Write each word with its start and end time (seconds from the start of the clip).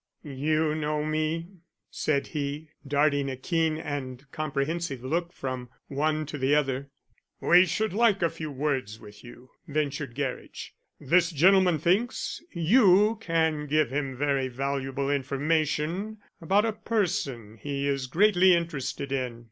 "You 0.23 0.73
know 0.73 1.03
me?" 1.05 1.45
said 1.91 2.25
he, 2.25 2.69
darting 2.87 3.29
a 3.29 3.37
keen 3.37 3.77
and 3.77 4.25
comprehensive 4.31 5.03
look 5.03 5.31
from 5.31 5.69
one 5.89 6.25
to 6.25 6.39
the 6.39 6.55
other. 6.55 6.89
"We 7.39 7.67
should 7.67 7.93
like 7.93 8.23
a 8.23 8.29
few 8.31 8.49
words 8.49 8.99
with 8.99 9.23
you," 9.23 9.51
ventured 9.67 10.15
Gerridge. 10.15 10.73
"This 10.99 11.29
gentleman 11.29 11.77
thinks 11.77 12.41
you 12.51 13.19
can 13.21 13.67
give 13.67 13.91
him 13.91 14.15
very 14.17 14.47
valuable 14.47 15.11
information 15.11 16.17
about 16.41 16.65
a 16.65 16.73
person 16.73 17.57
he 17.61 17.87
is 17.87 18.07
greatly 18.07 18.55
interested 18.55 19.11
in." 19.11 19.39